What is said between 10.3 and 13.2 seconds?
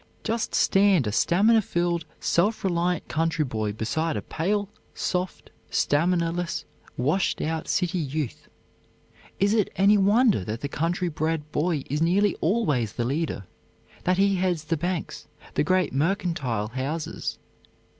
that the country bred boy is nearly always the